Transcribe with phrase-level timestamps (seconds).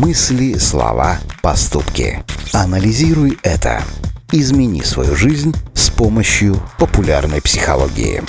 [0.00, 2.24] Мысли, слова, поступки.
[2.54, 3.82] Анализируй это.
[4.32, 8.22] Измени свою жизнь с помощью популярной психологии.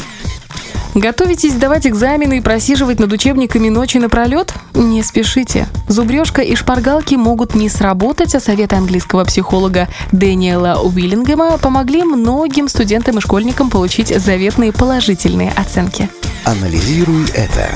[0.96, 4.53] Готовитесь сдавать экзамены и просиживать над учебниками ночи напролет?
[4.74, 5.65] Не спешите.
[5.88, 13.19] Зубрежка и шпаргалки могут не сработать, а советы английского психолога Дэниела Уиллингема помогли многим студентам
[13.19, 16.09] и школьникам получить заветные положительные оценки.
[16.44, 17.70] Анализируй это.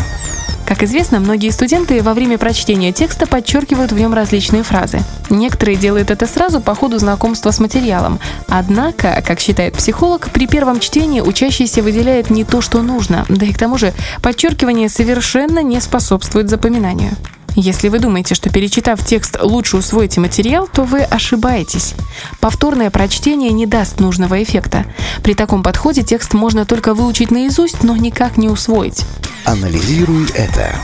[0.65, 4.99] Как известно, многие студенты во время прочтения текста подчеркивают в нем различные фразы.
[5.29, 8.19] Некоторые делают это сразу по ходу знакомства с материалом.
[8.47, 13.53] Однако, как считает психолог, при первом чтении учащийся выделяет не то, что нужно, да и
[13.53, 13.93] к тому же
[14.23, 17.11] подчеркивание совершенно не способствует запоминанию.
[17.57, 21.93] Если вы думаете, что перечитав текст лучше усвоите материал, то вы ошибаетесь.
[22.41, 24.83] Повторное прочтение не даст нужного эффекта.
[25.23, 29.05] При таком подходе текст можно только выучить наизусть, но никак не усвоить.
[29.45, 30.75] Анализируй это.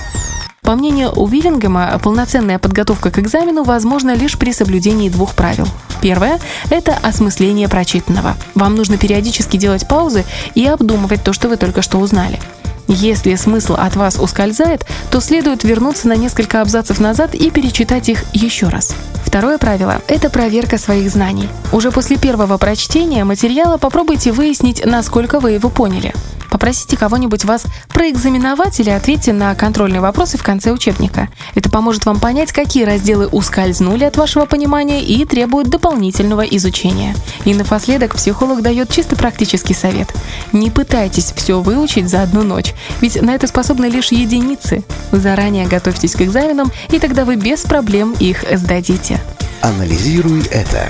[0.61, 5.67] По мнению Уиллингема, полноценная подготовка к экзамену возможна лишь при соблюдении двух правил.
[5.99, 8.37] Первое– это осмысление прочитанного.
[8.54, 12.39] Вам нужно периодически делать паузы и обдумывать то, что вы только что узнали.
[12.87, 18.26] Если смысл от вас ускользает, то следует вернуться на несколько абзацев назад и перечитать их
[18.34, 18.95] еще раз.
[19.32, 21.48] Второе правило– это проверка своих знаний.
[21.71, 26.13] Уже после первого прочтения материала попробуйте выяснить, насколько вы его поняли.
[26.51, 31.29] Попросите кого-нибудь вас проэкзаменовать или ответьте на контрольные вопросы в конце учебника.
[31.55, 37.16] Это поможет вам понять, какие разделы ускользнули от вашего понимания и требуют дополнительного изучения.
[37.45, 40.13] И напоследок психолог дает чисто практический совет.
[40.51, 44.84] Не пытайтесь все выучить за одну ночь, ведь на это способны лишь единицы.
[45.13, 49.20] Заранее готовьтесь к экзаменам, и тогда вы без проблем их сдадите.
[49.62, 50.90] Анализируй это.